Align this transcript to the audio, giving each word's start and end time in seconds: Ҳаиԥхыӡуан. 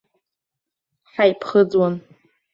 Ҳаиԥхыӡуан. 1.11 1.95